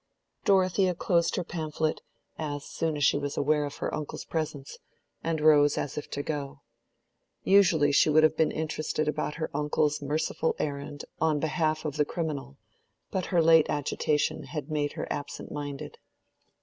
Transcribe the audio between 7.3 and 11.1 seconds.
Usually she would have been interested about her uncle's merciful errand